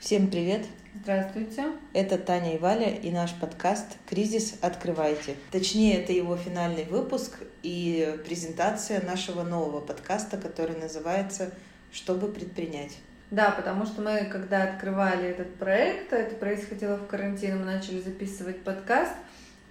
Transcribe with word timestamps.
Всем 0.00 0.28
привет! 0.30 0.64
Здравствуйте! 0.94 1.66
Это 1.92 2.16
Таня 2.16 2.54
и 2.54 2.58
Валя 2.58 2.88
и 2.88 3.10
наш 3.10 3.34
подкаст 3.34 3.98
«Кризис. 4.08 4.54
Открывайте». 4.62 5.36
Точнее, 5.50 6.02
это 6.02 6.14
его 6.14 6.38
финальный 6.38 6.84
выпуск 6.84 7.36
и 7.62 8.18
презентация 8.24 9.02
нашего 9.04 9.42
нового 9.42 9.80
подкаста, 9.80 10.38
который 10.38 10.74
называется 10.74 11.52
«Чтобы 11.92 12.28
предпринять». 12.28 12.96
Да, 13.30 13.50
потому 13.50 13.84
что 13.84 14.00
мы, 14.00 14.24
когда 14.24 14.62
открывали 14.62 15.28
этот 15.28 15.56
проект, 15.56 16.14
это 16.14 16.34
происходило 16.34 16.96
в 16.96 17.06
карантине, 17.06 17.56
мы 17.56 17.66
начали 17.66 18.00
записывать 18.00 18.62
подкаст. 18.62 19.12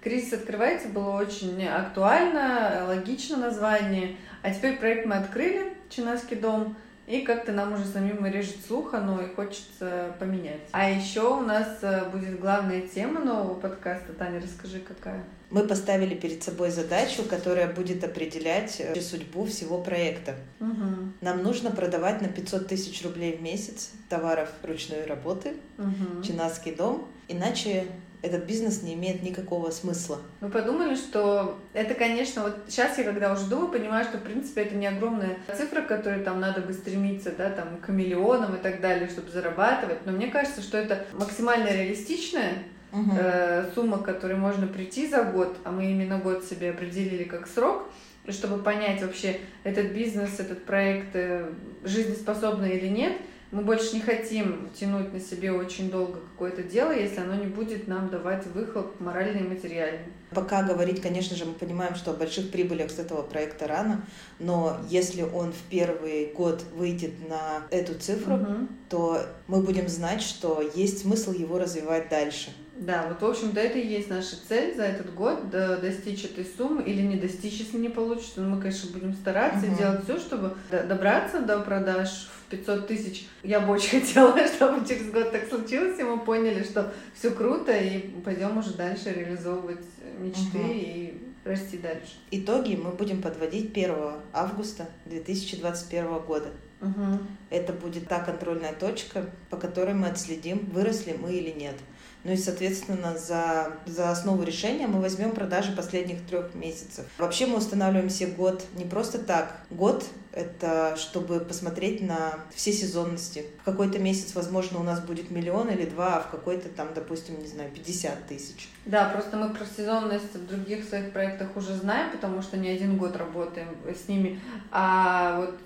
«Кризис. 0.00 0.34
Открывайте» 0.34 0.86
было 0.86 1.10
очень 1.20 1.66
актуально, 1.66 2.84
логично 2.86 3.36
название. 3.36 4.14
А 4.42 4.54
теперь 4.54 4.78
проект 4.78 5.06
мы 5.06 5.16
открыли, 5.16 5.74
Чинаский 5.88 6.36
дом– 6.36 6.76
и 7.06 7.22
как-то 7.22 7.52
нам 7.52 7.72
уже 7.72 7.84
самим 7.84 8.24
режет 8.26 8.56
слуха, 8.66 9.00
но 9.00 9.20
и 9.20 9.34
хочется 9.34 10.14
поменять. 10.18 10.60
А 10.72 10.88
еще 10.88 11.36
у 11.36 11.40
нас 11.40 11.78
э, 11.82 12.08
будет 12.10 12.40
главная 12.40 12.82
тема 12.82 13.20
нового 13.20 13.54
подкаста. 13.54 14.12
Таня, 14.12 14.40
расскажи, 14.40 14.80
какая? 14.80 15.24
Мы 15.50 15.66
поставили 15.66 16.14
перед 16.14 16.44
собой 16.44 16.70
задачу, 16.70 17.24
которая 17.24 17.72
будет 17.72 18.04
определять 18.04 18.80
э, 18.80 19.00
судьбу 19.00 19.44
всего 19.46 19.82
проекта. 19.82 20.36
Угу. 20.60 21.12
Нам 21.20 21.42
нужно 21.42 21.72
продавать 21.72 22.20
на 22.22 22.28
500 22.28 22.68
тысяч 22.68 23.02
рублей 23.02 23.36
в 23.36 23.42
месяц 23.42 23.90
товаров 24.08 24.48
ручной 24.62 25.04
работы, 25.06 25.54
угу. 25.78 26.22
чинаский 26.22 26.72
дом, 26.72 27.08
иначе 27.26 27.86
этот 28.22 28.44
бизнес 28.44 28.82
не 28.82 28.94
имеет 28.94 29.22
никакого 29.22 29.70
смысла. 29.70 30.18
Мы 30.40 30.50
подумали, 30.50 30.94
что 30.94 31.58
это, 31.72 31.94
конечно, 31.94 32.42
вот 32.42 32.56
сейчас 32.68 32.98
я 32.98 33.04
когда 33.04 33.32
уже 33.32 33.46
думаю, 33.46 33.68
понимаю, 33.68 34.04
что, 34.04 34.18
в 34.18 34.22
принципе, 34.22 34.62
это 34.62 34.74
не 34.74 34.86
огромная 34.86 35.38
цифра, 35.56 35.82
к 35.82 35.88
которой 35.88 36.22
там 36.22 36.40
надо 36.40 36.60
бы 36.60 36.72
стремиться, 36.72 37.32
да, 37.36 37.50
там, 37.50 37.78
к 37.78 37.88
миллионам 37.88 38.56
и 38.56 38.58
так 38.58 38.80
далее, 38.80 39.08
чтобы 39.08 39.30
зарабатывать, 39.30 40.04
но 40.04 40.12
мне 40.12 40.28
кажется, 40.28 40.60
что 40.60 40.78
это 40.78 41.04
максимально 41.12 41.68
реалистичная 41.68 42.54
Угу. 42.92 43.12
э, 43.20 43.70
сумма, 43.72 43.98
к 43.98 44.04
которой 44.04 44.36
можно 44.36 44.66
прийти 44.66 45.06
за 45.06 45.22
год, 45.22 45.56
а 45.62 45.70
мы 45.70 45.92
именно 45.92 46.18
год 46.18 46.44
себе 46.44 46.70
определили 46.70 47.22
как 47.22 47.46
срок, 47.46 47.88
чтобы 48.28 48.60
понять 48.64 49.00
вообще, 49.00 49.38
этот 49.62 49.92
бизнес, 49.92 50.40
этот 50.40 50.64
проект 50.64 51.14
э, 51.14 51.52
жизнеспособный 51.84 52.76
или 52.76 52.88
нет– 52.88 53.12
мы 53.52 53.62
больше 53.62 53.94
не 53.94 54.00
хотим 54.00 54.70
тянуть 54.78 55.12
на 55.12 55.18
себе 55.18 55.50
очень 55.50 55.90
долго 55.90 56.20
какое-то 56.20 56.62
дело, 56.62 56.92
если 56.92 57.20
оно 57.20 57.34
не 57.34 57.46
будет 57.46 57.88
нам 57.88 58.08
давать 58.08 58.46
выхлоп 58.46 59.00
моральный 59.00 59.40
и 59.40 59.48
материальный. 59.48 60.06
Пока 60.30 60.62
говорить, 60.62 61.02
конечно 61.02 61.36
же, 61.36 61.44
мы 61.44 61.54
понимаем, 61.54 61.96
что 61.96 62.12
о 62.12 62.14
больших 62.14 62.52
прибылях 62.52 62.90
с 62.92 62.98
этого 63.00 63.22
проекта 63.22 63.66
рано, 63.66 64.04
но 64.38 64.78
если 64.88 65.22
он 65.22 65.52
в 65.52 65.60
первый 65.68 66.32
год 66.32 66.62
выйдет 66.76 67.28
на 67.28 67.64
эту 67.70 67.98
цифру, 67.98 68.34
угу. 68.34 68.68
то 68.88 69.22
мы 69.48 69.60
будем 69.60 69.88
знать, 69.88 70.22
что 70.22 70.62
есть 70.74 71.00
смысл 71.00 71.32
его 71.32 71.58
развивать 71.58 72.08
дальше. 72.08 72.50
Да, 72.80 73.06
вот, 73.08 73.20
в 73.20 73.30
общем-то, 73.30 73.60
это 73.60 73.78
и 73.78 73.86
есть 73.86 74.08
наша 74.08 74.36
цель 74.48 74.74
за 74.74 74.84
этот 74.84 75.14
год, 75.14 75.50
достичь 75.50 76.24
этой 76.24 76.46
суммы 76.46 76.82
или 76.82 77.02
не 77.02 77.16
достичь, 77.16 77.60
если 77.60 77.76
не 77.76 77.90
получится. 77.90 78.40
Но 78.40 78.56
мы, 78.56 78.60
конечно, 78.60 78.90
будем 78.90 79.12
стараться 79.12 79.66
угу. 79.66 79.76
делать 79.76 80.04
все, 80.04 80.18
чтобы 80.18 80.56
добраться 80.70 81.40
до 81.40 81.60
продаж 81.60 82.30
500 82.48 82.86
тысяч. 82.86 83.28
Я 83.42 83.60
бы 83.60 83.74
очень 83.74 84.00
хотела, 84.00 84.34
чтобы 84.46 84.86
через 84.88 85.10
год 85.10 85.30
так 85.30 85.46
случилось, 85.46 85.98
и 85.98 86.02
мы 86.02 86.20
поняли, 86.20 86.62
что 86.62 86.90
все 87.14 87.30
круто, 87.30 87.76
и 87.76 87.98
пойдем 88.24 88.56
уже 88.56 88.72
дальше 88.72 89.10
реализовывать 89.10 89.84
мечты 90.18 90.58
угу. 90.58 90.72
и 90.72 91.20
расти 91.44 91.76
дальше. 91.76 92.14
Итоги 92.30 92.76
мы 92.76 92.92
будем 92.92 93.20
подводить 93.20 93.72
1 93.72 93.94
августа 94.32 94.88
2021 95.04 96.18
года. 96.20 96.48
Угу. 96.80 97.18
Это 97.50 97.72
будет 97.72 98.08
та 98.08 98.20
контрольная 98.20 98.72
точка, 98.72 99.26
по 99.50 99.56
которой 99.56 99.94
мы 99.94 100.08
отследим, 100.08 100.70
выросли 100.72 101.16
мы 101.20 101.34
или 101.34 101.50
нет. 101.50 101.74
Ну 102.22 102.32
и, 102.32 102.36
соответственно, 102.36 103.16
за, 103.16 103.72
за 103.86 104.10
основу 104.10 104.42
решения 104.42 104.86
мы 104.86 105.00
возьмем 105.00 105.32
продажи 105.32 105.72
последних 105.72 106.26
трех 106.26 106.54
месяцев. 106.54 107.06
Вообще 107.16 107.46
мы 107.46 107.56
устанавливаем 107.56 108.10
себе 108.10 108.32
год 108.32 108.62
не 108.76 108.84
просто 108.84 109.18
так. 109.18 109.56
Год— 109.70 110.04
это 110.32 110.96
чтобы 110.98 111.40
посмотреть 111.40 112.02
на 112.02 112.34
все 112.54 112.72
сезонности. 112.72 113.46
В 113.62 113.64
какой-то 113.64 113.98
месяц, 113.98 114.34
возможно, 114.34 114.80
у 114.80 114.82
нас 114.82 115.00
будет 115.00 115.30
миллион 115.30 115.70
или 115.70 115.86
два, 115.86 116.18
а 116.18 116.20
в 116.20 116.30
какой-то 116.30 116.68
там, 116.68 116.88
допустим, 116.94 117.40
не 117.40 117.48
знаю, 117.48 117.70
50 117.70 118.26
тысяч. 118.26 118.68
Да, 118.84 119.08
просто 119.08 119.38
мы 119.38 119.54
про 119.54 119.64
сезонность 119.64 120.34
в 120.34 120.46
других 120.46 120.84
своих 120.84 121.12
проектах 121.12 121.56
уже 121.56 121.74
знаем, 121.74 122.12
потому 122.12 122.42
что 122.42 122.58
не 122.58 122.68
один 122.68 122.98
год 122.98 123.16
работаем 123.16 123.68
с 123.86 124.08
ними. 124.08 124.38
А 124.70 125.38
вот 125.38 125.58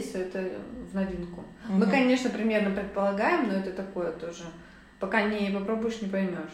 здесь 0.00 0.14
это 0.14 0.44
в 0.90 0.94
новинку. 0.94 1.44
Угу. 1.68 1.78
Мы, 1.78 1.86
конечно, 1.86 2.30
примерно 2.30 2.74
предполагаем, 2.74 3.48
но 3.48 3.54
это 3.54 3.72
такое 3.72 4.12
тоже 4.12 4.44
Пока 5.00 5.22
не 5.22 5.50
попробуешь, 5.50 6.02
не 6.02 6.08
поймешь. 6.08 6.52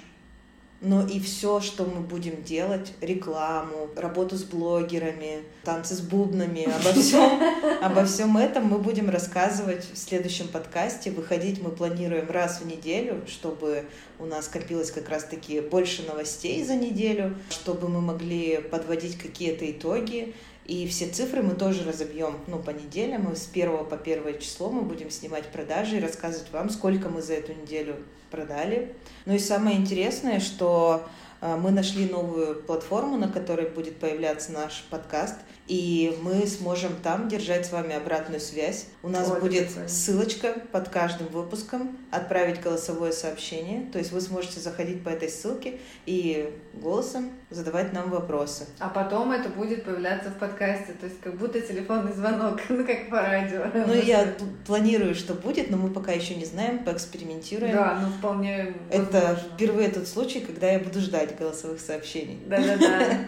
Но 0.82 1.04
и 1.04 1.18
все, 1.18 1.60
что 1.60 1.84
мы 1.84 2.02
будем 2.02 2.42
делать, 2.42 2.92
рекламу, 3.00 3.88
работу 3.96 4.36
с 4.36 4.44
блогерами, 4.44 5.42
танцы 5.64 5.94
с 5.94 6.00
бубнами, 6.00 6.64
обо 6.64 6.92
всем, 6.92 7.42
обо 7.82 8.04
всем 8.04 8.36
этом 8.36 8.66
мы 8.66 8.78
будем 8.78 9.08
рассказывать 9.08 9.84
в 9.90 9.96
следующем 9.96 10.48
подкасте. 10.48 11.10
Выходить 11.10 11.62
мы 11.62 11.70
планируем 11.70 12.30
раз 12.30 12.60
в 12.60 12.66
неделю, 12.66 13.22
чтобы 13.26 13.86
у 14.18 14.26
нас 14.26 14.48
копилось 14.48 14.92
как 14.92 15.08
раз-таки 15.08 15.60
больше 15.60 16.02
новостей 16.02 16.62
за 16.62 16.76
неделю, 16.76 17.34
чтобы 17.50 17.88
мы 17.88 18.02
могли 18.02 18.58
подводить 18.58 19.18
какие-то 19.18 19.68
итоги 19.68 20.34
и 20.66 20.86
все 20.88 21.06
цифры 21.08 21.42
мы 21.42 21.54
тоже 21.54 21.84
разобьем 21.84 22.38
ну, 22.46 22.58
по 22.58 22.70
неделям. 22.70 23.26
Мы 23.28 23.36
с 23.36 23.48
1 23.52 23.86
по 23.86 23.96
1 23.96 24.38
число 24.40 24.70
мы 24.70 24.82
будем 24.82 25.10
снимать 25.10 25.46
продажи 25.46 25.96
и 25.96 26.00
рассказывать 26.00 26.50
вам, 26.52 26.70
сколько 26.70 27.08
мы 27.08 27.22
за 27.22 27.34
эту 27.34 27.52
неделю 27.52 27.96
продали. 28.30 28.94
Ну 29.26 29.34
и 29.34 29.38
самое 29.38 29.76
интересное, 29.76 30.40
что 30.40 31.06
мы 31.40 31.70
нашли 31.70 32.08
новую 32.08 32.62
платформу, 32.62 33.16
на 33.16 33.28
которой 33.28 33.68
будет 33.68 33.98
появляться 33.98 34.52
наш 34.52 34.84
подкаст, 34.90 35.36
и 35.68 36.16
мы 36.22 36.46
сможем 36.46 36.92
там 37.02 37.28
держать 37.28 37.66
с 37.66 37.72
вами 37.72 37.94
обратную 37.94 38.40
связь. 38.40 38.86
У 39.02 39.08
нас 39.08 39.30
Ой, 39.30 39.40
будет 39.40 39.68
ссылочка 39.88 40.54
под 40.72 40.88
каждым 40.88 41.26
выпуском, 41.28 41.96
отправить 42.10 42.60
голосовое 42.60 43.12
сообщение, 43.12 43.90
то 43.90 43.98
есть 43.98 44.12
вы 44.12 44.20
сможете 44.20 44.60
заходить 44.60 45.02
по 45.02 45.08
этой 45.08 45.28
ссылке 45.28 45.80
и 46.06 46.54
голосом 46.74 47.30
задавать 47.50 47.92
нам 47.92 48.10
вопросы. 48.10 48.66
А 48.78 48.88
потом 48.88 49.32
это 49.32 49.48
будет 49.48 49.84
появляться 49.84 50.30
в 50.30 50.38
подкасте, 50.38 50.92
то 50.92 51.06
есть 51.06 51.20
как 51.20 51.36
будто 51.36 51.60
телефонный 51.60 52.12
звонок, 52.12 52.60
ну 52.68 52.84
как 52.86 53.10
по 53.10 53.20
радио. 53.20 53.64
Ну 53.74 53.94
я 53.94 54.34
планирую, 54.66 55.14
что 55.14 55.34
будет, 55.34 55.70
но 55.70 55.76
мы 55.76 55.90
пока 55.90 56.12
еще 56.12 56.36
не 56.36 56.44
знаем, 56.44 56.84
поэкспериментируем. 56.84 57.74
Да, 57.74 57.98
ну 58.00 58.08
вполне 58.08 58.74
Это 58.90 59.36
впервые 59.54 59.90
тот 59.90 60.06
случай, 60.06 60.40
когда 60.40 60.70
я 60.70 60.78
буду 60.78 61.00
ждать 61.00 61.25
голосовых 61.34 61.80
сообщений. 61.80 62.38
Да-да-да. 62.46 63.26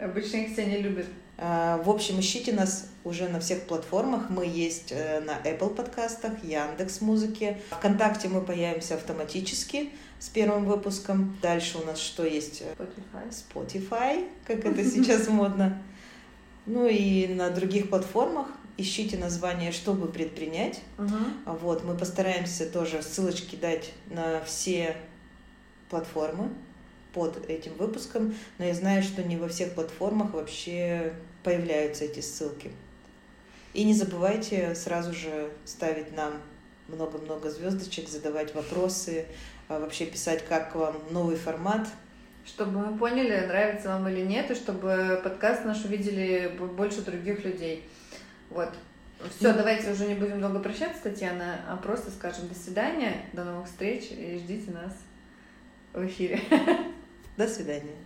Обычно 0.04 0.38
их 0.38 0.52
все 0.52 0.66
не 0.66 0.78
любят. 0.78 1.06
А, 1.42 1.78
в 1.82 1.88
общем, 1.88 2.20
ищите 2.20 2.52
нас 2.52 2.88
уже 3.02 3.28
на 3.28 3.40
всех 3.40 3.62
платформах. 3.62 4.28
Мы 4.28 4.46
есть 4.46 4.92
э, 4.92 5.20
на 5.20 5.38
Apple 5.48 5.74
подкастах, 5.74 6.44
Яндекс 6.44 7.00
Музыке. 7.00 7.58
Вконтакте 7.70 8.28
мы 8.28 8.42
появимся 8.42 8.96
автоматически 8.96 9.90
с 10.18 10.28
первым 10.28 10.66
выпуском. 10.66 11.38
Дальше 11.40 11.78
у 11.78 11.86
нас 11.86 11.98
что 11.98 12.24
есть? 12.24 12.62
Spotify. 12.78 13.30
Spotify, 13.30 14.28
как 14.46 14.66
это 14.66 14.84
сейчас 14.90 15.28
модно. 15.28 15.82
Ну 16.66 16.86
и 16.86 17.26
на 17.28 17.48
других 17.48 17.88
платформах 17.88 18.48
ищите 18.76 19.16
название 19.16 19.72
«Чтобы 19.72 20.08
предпринять». 20.08 20.80
Угу. 20.98 21.56
Вот, 21.60 21.84
мы 21.84 21.96
постараемся 21.96 22.66
тоже 22.66 23.02
ссылочки 23.02 23.56
дать 23.56 23.92
на 24.08 24.42
все 24.44 24.96
платформы 25.88 26.50
под 27.12 27.48
этим 27.48 27.74
выпуском, 27.74 28.34
но 28.58 28.64
я 28.64 28.74
знаю, 28.74 29.02
что 29.02 29.22
не 29.22 29.36
во 29.36 29.48
всех 29.48 29.74
платформах 29.74 30.32
вообще 30.32 31.12
появляются 31.42 32.04
эти 32.04 32.20
ссылки. 32.20 32.70
И 33.72 33.84
не 33.84 33.94
забывайте 33.94 34.74
сразу 34.74 35.12
же 35.12 35.50
ставить 35.64 36.14
нам 36.16 36.34
много-много 36.88 37.50
звездочек, 37.50 38.08
задавать 38.08 38.54
вопросы, 38.54 39.26
а 39.68 39.78
вообще 39.78 40.06
писать, 40.06 40.44
как 40.44 40.74
вам 40.74 40.96
новый 41.10 41.36
формат. 41.36 41.86
Чтобы 42.44 42.80
мы 42.80 42.98
поняли, 42.98 43.46
нравится 43.46 43.88
вам 43.88 44.08
или 44.08 44.22
нет, 44.22 44.50
и 44.50 44.54
чтобы 44.54 45.20
подкаст 45.22 45.64
наш 45.64 45.84
увидели 45.84 46.52
больше 46.76 47.02
других 47.02 47.44
людей. 47.44 47.88
Вот. 48.48 48.70
Все, 49.36 49.52
ну, 49.52 49.58
давайте 49.58 49.92
уже 49.92 50.06
не 50.06 50.14
будем 50.14 50.40
долго 50.40 50.60
прощаться, 50.60 51.02
Татьяна, 51.02 51.60
а 51.68 51.76
просто 51.76 52.10
скажем 52.10 52.48
до 52.48 52.54
свидания, 52.54 53.26
до 53.34 53.44
новых 53.44 53.66
встреч 53.66 54.10
и 54.10 54.38
ждите 54.38 54.70
нас 54.70 54.94
в 55.92 56.04
эфире. 56.06 56.40
До 57.40 57.48
свидания. 57.48 57.96